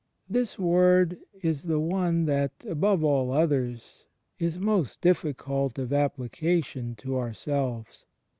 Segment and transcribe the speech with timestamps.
[0.27, 4.07] This Word is the one that, above all others,
[4.39, 8.07] is most difficult of application to ourselves.